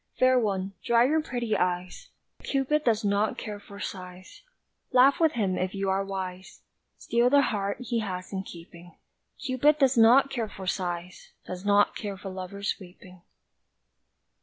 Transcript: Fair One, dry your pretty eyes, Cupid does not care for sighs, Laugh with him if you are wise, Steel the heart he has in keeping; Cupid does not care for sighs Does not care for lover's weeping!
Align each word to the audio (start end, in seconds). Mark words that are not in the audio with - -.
Fair 0.17 0.39
One, 0.39 0.73
dry 0.83 1.03
your 1.03 1.21
pretty 1.21 1.55
eyes, 1.55 2.09
Cupid 2.41 2.83
does 2.83 3.05
not 3.05 3.37
care 3.37 3.59
for 3.59 3.79
sighs, 3.79 4.41
Laugh 4.91 5.19
with 5.19 5.33
him 5.33 5.59
if 5.59 5.75
you 5.75 5.91
are 5.91 6.03
wise, 6.03 6.63
Steel 6.97 7.29
the 7.29 7.43
heart 7.43 7.77
he 7.81 7.99
has 7.99 8.33
in 8.33 8.41
keeping; 8.41 8.95
Cupid 9.39 9.77
does 9.77 9.99
not 9.99 10.31
care 10.31 10.49
for 10.49 10.65
sighs 10.65 11.33
Does 11.45 11.63
not 11.65 11.95
care 11.95 12.17
for 12.17 12.31
lover's 12.31 12.79
weeping! 12.79 13.21